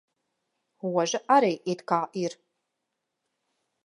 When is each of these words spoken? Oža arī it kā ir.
Oža 0.91 1.19
arī 1.35 1.51
it 1.73 1.83
kā 1.91 1.99
ir. 2.21 2.39